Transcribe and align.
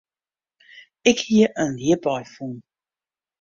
Ik 1.11 1.17
hie 1.27 1.45
in 1.63 1.73
ljipaai 1.81 2.25
fûn. 2.33 2.53